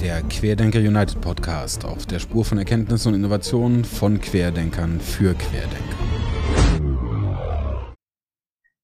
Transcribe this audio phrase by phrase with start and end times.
[0.00, 5.96] Der Querdenker United Podcast auf der Spur von Erkenntnissen und Innovationen von Querdenkern für Querdenker.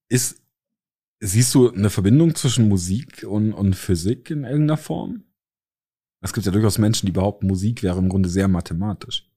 [0.09, 0.43] Ist,
[1.21, 5.25] siehst du eine Verbindung zwischen Musik und, und Physik in irgendeiner Form?
[6.23, 9.29] Es gibt ja durchaus Menschen, die behaupten, Musik wäre im Grunde sehr mathematisch.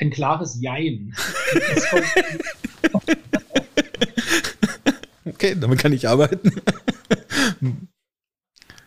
[0.00, 1.14] Ein klares Jein.
[5.26, 6.50] okay, damit kann ich arbeiten.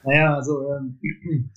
[0.03, 0.99] naja, also ähm,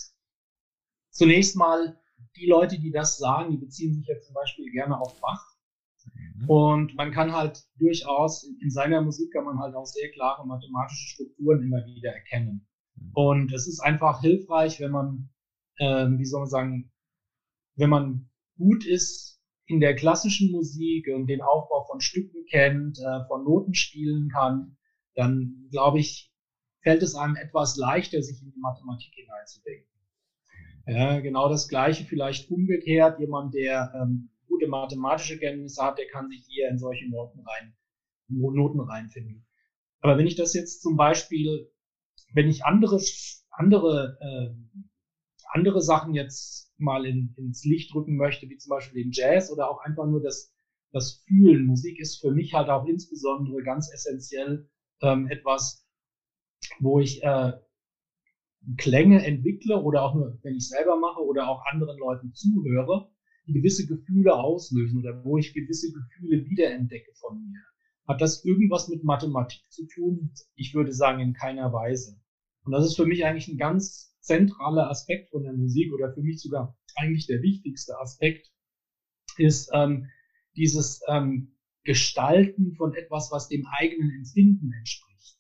[1.10, 1.98] zunächst mal
[2.36, 5.42] die Leute, die das sagen, die beziehen sich ja zum Beispiel gerne auf Bach.
[6.04, 6.50] Mhm.
[6.50, 11.14] Und man kann halt durchaus, in seiner Musik kann man halt auch sehr klare mathematische
[11.14, 12.68] Strukturen immer wieder erkennen.
[12.94, 13.10] Mhm.
[13.14, 15.30] Und es ist einfach hilfreich, wenn man,
[15.78, 16.92] ähm, wie soll man sagen,
[17.76, 18.28] wenn man
[18.58, 19.25] gut ist
[19.66, 24.76] in der klassischen Musik und den Aufbau von Stücken kennt, äh, von Noten spielen kann,
[25.14, 26.32] dann glaube ich,
[26.82, 29.90] fällt es einem etwas leichter, sich in die Mathematik hineinzudenken.
[30.86, 33.18] Ja, genau das Gleiche vielleicht umgekehrt.
[33.18, 37.74] Jemand, der ähm, gute mathematische Kenntnisse hat, der kann sich eher in solche Noten rein,
[38.28, 39.44] Noten reinfinden.
[40.00, 41.72] Aber wenn ich das jetzt zum Beispiel,
[42.32, 43.00] wenn ich andere,
[43.50, 44.78] andere, äh,
[45.52, 49.70] andere Sachen jetzt mal in, ins Licht drücken möchte, wie zum Beispiel den Jazz oder
[49.70, 50.52] auch einfach nur das,
[50.92, 51.66] das Fühlen.
[51.66, 54.68] Musik ist für mich halt auch insbesondere ganz essentiell
[55.02, 55.86] ähm, etwas,
[56.80, 57.52] wo ich äh,
[58.76, 63.08] Klänge entwickle oder auch nur, wenn ich selber mache oder auch anderen Leuten zuhöre,
[63.46, 67.60] die gewisse Gefühle auslösen oder wo ich gewisse Gefühle wiederentdecke von mir.
[68.08, 70.32] Hat das irgendwas mit Mathematik zu tun?
[70.54, 72.20] Ich würde sagen, in keiner Weise.
[72.64, 76.22] Und das ist für mich eigentlich ein ganz zentraler Aspekt von der Musik oder für
[76.22, 78.50] mich sogar eigentlich der wichtigste Aspekt,
[79.38, 80.08] ist ähm,
[80.56, 85.38] dieses ähm, Gestalten von etwas, was dem eigenen Empfinden entspricht.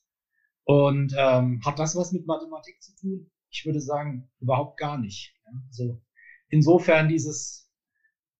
[0.64, 3.30] Und ähm, hat das was mit Mathematik zu tun?
[3.50, 5.34] Ich würde sagen, überhaupt gar nicht.
[5.70, 6.02] Also
[6.48, 7.66] insofern dieses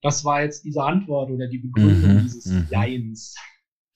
[0.02, 2.66] das war jetzt diese Antwort oder die Begründung mhm, dieses mhm.
[2.70, 3.34] Jeins.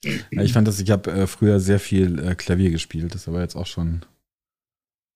[0.03, 3.27] Ja, ich fand das, ich habe äh, früher sehr viel äh, Klavier gespielt, das ist
[3.27, 4.01] aber jetzt auch schon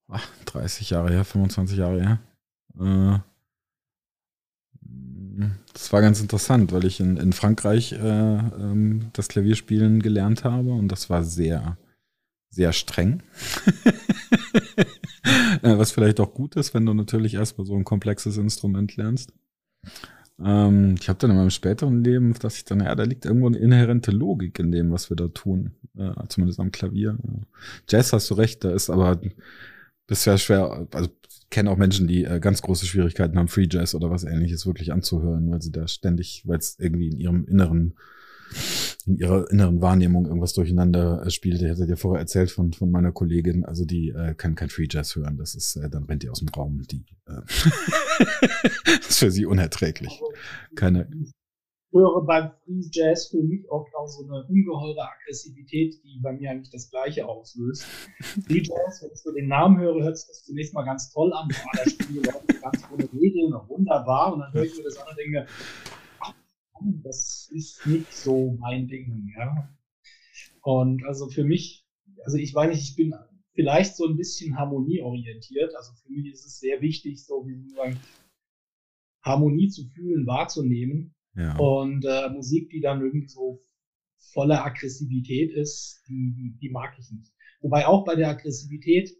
[0.10, 2.20] ach, 30 Jahre her, 25 Jahre her.
[2.80, 3.20] Äh,
[5.74, 10.72] das war ganz interessant, weil ich in, in Frankreich äh, ähm, das Klavierspielen gelernt habe
[10.72, 11.78] und das war sehr,
[12.50, 13.24] sehr streng.
[15.64, 19.34] Äh, was vielleicht auch gut ist, wenn du natürlich erstmal so ein komplexes Instrument lernst.
[20.40, 23.48] Ähm, ich habe dann in meinem späteren Leben, dass ich dann, ja, da liegt irgendwo
[23.48, 25.72] eine inhärente Logik in dem, was wir da tun.
[25.98, 27.18] Äh, zumindest am Klavier.
[27.90, 29.20] Jazz hast du recht, da ist aber
[30.08, 31.10] bisher schwer, also
[31.50, 34.92] kenne auch Menschen, die äh, ganz große Schwierigkeiten haben, Free Jazz oder was ähnliches wirklich
[34.92, 37.96] anzuhören, weil sie da ständig, weil es irgendwie in ihrem inneren
[39.06, 41.62] in ihrer inneren Wahrnehmung irgendwas durcheinander äh, spielt.
[41.62, 44.88] Ich hatte dir vorher erzählt von, von meiner Kollegin, also die äh, kann kein Free
[44.90, 45.38] Jazz hören.
[45.38, 46.82] Das ist, äh, dann rennt die aus dem Raum.
[46.90, 47.42] Die äh,
[49.00, 50.22] ist für sie unerträglich.
[50.76, 51.08] Keine.
[51.96, 56.52] Höre beim Free Jazz für mich oft auch so eine ungeheure Aggressivität, die bei mir
[56.52, 57.84] eigentlich das Gleiche auslöst.
[58.46, 61.32] Free Jazz, wenn ich so den Namen höre, hört sich das zunächst mal ganz toll
[61.32, 61.48] an.
[61.48, 64.34] Boah, da spielen die Leute ganz ohne Regeln, wunderbar.
[64.34, 65.48] Und dann höre ich mir das an und denke,
[67.04, 69.70] das ist nicht so mein Ding, ja.
[70.64, 71.88] Und also für mich,
[72.26, 73.14] also ich weiß nicht, ich bin
[73.54, 75.74] vielleicht so ein bisschen harmonieorientiert.
[75.76, 77.98] Also für mich ist es sehr wichtig, so wie sagen,
[79.24, 81.15] Harmonie zu fühlen, wahrzunehmen.
[81.36, 81.58] Ja.
[81.58, 83.62] Und äh, Musik, die dann irgendwie so
[84.34, 87.32] voller Aggressivität ist, die, die, mag ich nicht.
[87.62, 89.12] Wobei auch bei der Aggressivität,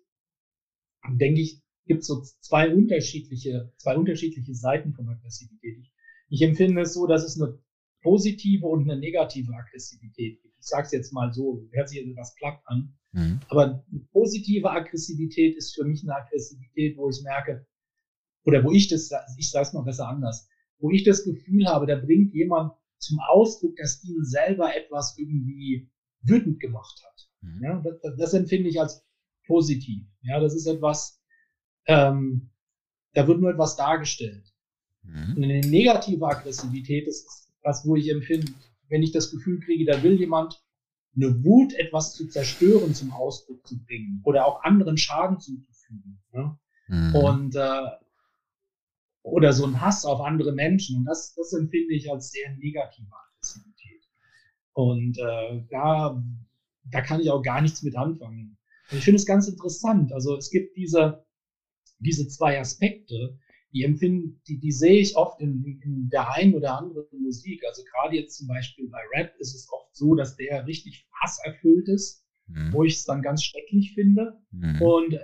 [1.10, 5.78] denke ich, gibt es so zwei unterschiedliche, zwei unterschiedliche Seiten von Aggressivität.
[5.80, 5.92] Ich
[6.30, 7.58] ich empfinde es so, dass es eine
[8.02, 10.58] positive und eine negative Aggressivität gibt.
[10.60, 12.96] Ich sage es jetzt mal so, hört sich etwas platt an.
[13.12, 13.40] Mhm.
[13.48, 17.66] Aber eine positive Aggressivität ist für mich eine Aggressivität, wo ich merke,
[18.44, 20.48] oder wo ich das, ich sage es mal besser anders,
[20.80, 25.90] wo ich das Gefühl habe, da bringt jemand zum Ausdruck, dass ihn selber etwas irgendwie
[26.22, 27.30] wütend gemacht hat.
[27.42, 27.64] Mhm.
[27.64, 29.06] Ja, das, das, empfinde ich als
[29.46, 30.04] positiv.
[30.22, 31.22] Ja, das ist etwas,
[31.88, 32.50] ähm,
[33.14, 34.54] da wird nur etwas dargestellt.
[35.04, 35.38] Mhm.
[35.38, 38.52] Und eine negative Aggressivität ist was, wo ich empfinde,
[38.90, 40.64] wenn ich das Gefühl kriege, da will jemand
[41.16, 46.22] eine Wut, etwas zu zerstören, zum Ausdruck zu bringen oder auch anderen Schaden zuzufügen.
[46.32, 46.58] Ne?
[46.88, 47.16] Mhm.
[47.16, 47.82] Und äh,
[49.26, 50.98] oder so ein Hass auf andere Menschen.
[50.98, 54.04] Und das, das empfinde ich als sehr negative Aggressivität.
[54.74, 56.24] Und äh, da,
[56.92, 58.58] da kann ich auch gar nichts mit anfangen.
[58.92, 60.14] Und ich finde es ganz interessant.
[60.14, 61.26] Also es gibt diese,
[62.00, 63.40] diese zwei Aspekte,
[63.74, 67.64] die empfinden, die, die sehe ich oft in, in der einen oder anderen Musik.
[67.68, 71.90] Also gerade jetzt zum Beispiel bei Rap ist es oft so, dass der richtig hasserfüllt
[71.90, 72.72] ist, mhm.
[72.72, 74.40] wo ich es dann ganz schrecklich finde.
[74.52, 74.82] Mhm.
[74.82, 75.20] Und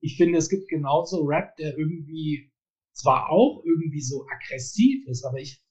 [0.00, 2.52] ich finde, es gibt genauso Rap, der irgendwie
[2.92, 5.62] zwar auch irgendwie so aggressiv ist, aber ich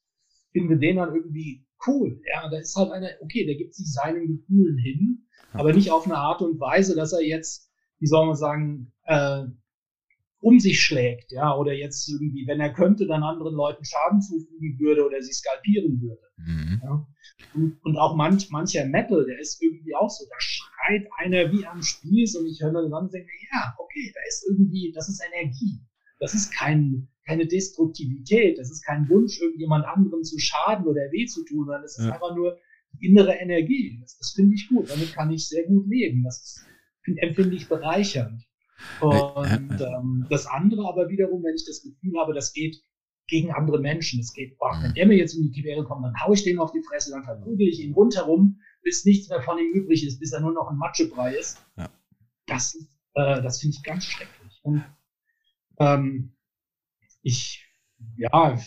[0.52, 2.22] finde den dann irgendwie cool.
[2.34, 6.06] Ja, da ist halt einer, okay, der gibt sich seinen Gefühlen hin, aber nicht auf
[6.06, 9.44] eine Art und Weise, dass er jetzt, wie soll man sagen, äh,
[10.42, 14.80] um sich schlägt, ja, oder jetzt irgendwie, wenn er könnte, dann anderen Leuten Schaden zufügen
[14.80, 16.22] würde oder sie skalpieren würde.
[16.38, 16.82] Mhm.
[16.82, 17.08] Ja.
[17.54, 21.66] Und, und, auch manch, mancher Metal, der ist irgendwie auch so, da schreit einer wie
[21.66, 25.22] am Spieß und ich höre dann und denke, ja, okay, da ist irgendwie, das ist
[25.34, 25.82] Energie.
[26.20, 31.26] Das ist kein, keine Destruktivität, das ist kein Wunsch, irgendjemand anderem zu schaden oder weh
[31.26, 32.14] zu tun, sondern es ist ja.
[32.14, 32.58] einfach nur
[33.00, 33.98] innere Energie.
[34.02, 36.24] Das, das finde ich gut, damit kann ich sehr gut leben.
[36.24, 36.66] Das ist,
[37.18, 38.44] empfinde ich bereichernd.
[39.02, 42.82] Und ähm, das andere aber wiederum, wenn ich das Gefühl habe, das geht
[43.28, 46.20] gegen andere Menschen, es geht, boah, wenn der mir jetzt um die Quere kommt, dann
[46.22, 49.58] haue ich den auf die Fresse, dann verprügel ich ihn rundherum, bis nichts mehr von
[49.60, 51.64] ihm übrig ist, bis er nur noch ein Matschebrei ist.
[51.78, 51.90] Ja.
[52.48, 52.76] Das,
[53.14, 54.60] äh, das finde ich ganz schrecklich.
[54.64, 54.84] Und
[55.80, 56.36] ähm,
[57.22, 57.66] ich,
[58.18, 58.60] ja,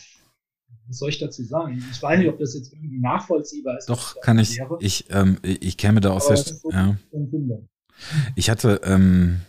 [0.89, 1.83] was soll ich dazu sagen?
[1.91, 3.89] Ich weiß nicht, ob das jetzt irgendwie nachvollziehbar ist.
[3.89, 4.59] Doch, kann ich.
[4.59, 4.79] Wäre.
[4.81, 6.37] Ich, ähm, ich käme da aus der.
[6.37, 6.97] So ja.
[8.35, 9.41] Ich hatte, ähm,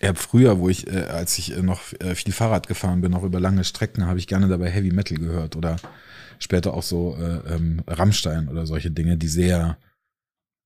[0.00, 3.22] ja, früher, wo ich, äh, als ich äh, noch äh, viel Fahrrad gefahren bin, auch
[3.22, 5.76] über lange Strecken, habe ich gerne dabei Heavy Metal gehört oder
[6.38, 9.78] später auch so äh, ähm, Rammstein oder solche Dinge, die sehr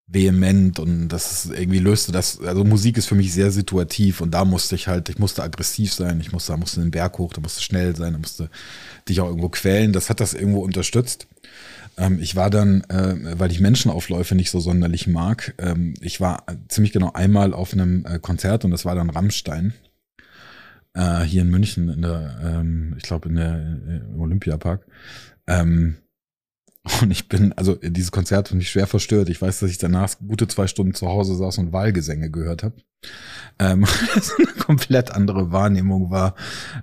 [0.09, 4.33] vehement und das ist irgendwie löste das, also Musik ist für mich sehr situativ und
[4.33, 7.33] da musste ich halt, ich musste aggressiv sein, ich musste, da musste den Berg hoch,
[7.33, 8.49] da musste schnell sein, da musste
[9.09, 11.27] dich auch irgendwo quälen, das hat das irgendwo unterstützt.
[11.97, 16.45] Ähm, ich war dann, äh, weil ich Menschenaufläufe nicht so sonderlich mag, ähm, ich war
[16.69, 19.75] ziemlich genau einmal auf einem äh, Konzert und das war dann Rammstein.
[20.95, 24.87] Äh, hier in München, in der, ähm, ich glaube, in der äh, im Olympiapark.
[25.49, 25.97] Ähm,
[27.03, 29.29] und ich bin, also dieses Konzert hat mich schwer verstört.
[29.29, 32.77] Ich weiß, dass ich danach gute zwei Stunden zu Hause saß und Wahlgesänge gehört habe.
[33.59, 36.37] Ähm, das eine komplett andere Wahrnehmung war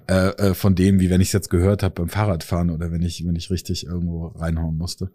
[0.09, 3.01] äh, äh, von dem, wie wenn ich es jetzt gehört habe beim Fahrradfahren oder wenn
[3.01, 5.11] ich, wenn ich richtig irgendwo reinhauen musste.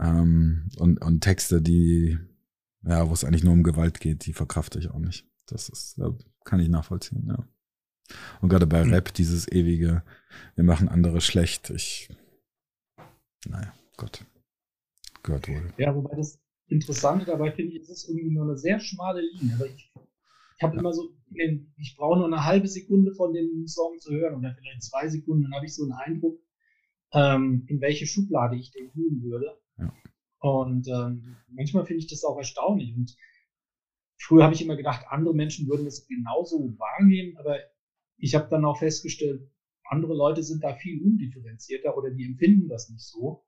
[0.00, 2.18] Ähm, und, und Texte, die,
[2.84, 5.26] ja, wo es eigentlich nur um Gewalt geht, die verkrafte ich auch nicht.
[5.46, 6.00] Das ist,
[6.44, 7.38] kann ich nachvollziehen, ja.
[8.40, 8.92] Und gerade bei hm.
[8.92, 10.02] Rap dieses ewige,
[10.54, 11.70] wir machen andere schlecht.
[11.70, 12.08] Ich,
[13.48, 13.72] naja.
[13.96, 14.24] Gott.
[15.22, 15.72] Gehört wohl.
[15.78, 16.38] Ja, wobei das
[16.68, 19.56] Interessante dabei finde ich, ist es irgendwie nur eine sehr schmale Linie.
[19.56, 19.92] Aber ich,
[20.56, 20.80] ich habe ja.
[20.80, 24.54] immer so, den, ich brauche nur eine halbe Sekunde von dem Song zu hören oder
[24.58, 26.40] vielleicht zwei Sekunden, dann habe ich so einen Eindruck,
[27.12, 29.58] ähm, in welche Schublade ich den tun würde.
[29.78, 29.92] Ja.
[30.40, 32.94] Und ähm, manchmal finde ich das auch erstaunlich.
[32.94, 33.16] Und
[34.18, 37.58] früher habe ich immer gedacht, andere Menschen würden das genauso wahrnehmen, aber
[38.18, 39.50] ich habe dann auch festgestellt,
[39.88, 43.45] andere Leute sind da viel undifferenzierter oder die empfinden das nicht so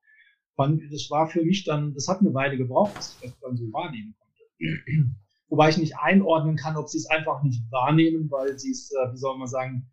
[0.67, 3.71] das war für mich dann, das hat eine Weile gebraucht, bis ich das dann so
[3.71, 5.15] wahrnehmen konnte.
[5.49, 9.11] Wobei ich nicht einordnen kann, ob sie es einfach nicht wahrnehmen, weil sie es, äh,
[9.11, 9.91] wie soll man sagen,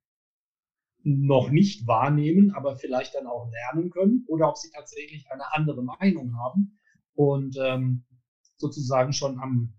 [1.03, 5.83] noch nicht wahrnehmen, aber vielleicht dann auch lernen können, oder ob sie tatsächlich eine andere
[5.83, 6.79] Meinung haben
[7.15, 8.05] und ähm,
[8.57, 9.75] sozusagen schon am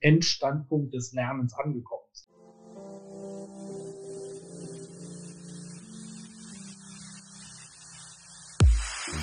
[0.00, 1.97] Endstandpunkt des Lernens angekommen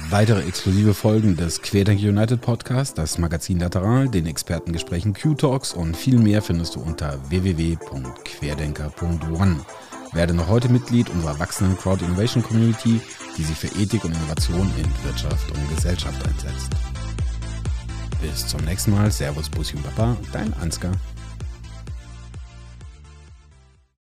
[0.10, 6.18] Weitere exklusive Folgen des Querdenker United Podcast, das Magazin Lateral, den Expertengesprächen Q-Talks und viel
[6.20, 9.60] mehr findest du unter www.querdenker.one.
[10.14, 13.02] Werde noch heute Mitglied unserer wachsenden Crowd Innovation Community,
[13.38, 16.70] die sich für Ethik und Innovation in Wirtschaft und Gesellschaft einsetzt.
[18.22, 19.12] Bis zum nächsten Mal.
[19.12, 20.94] Servus, Bussi und Papa, dein Ansgar.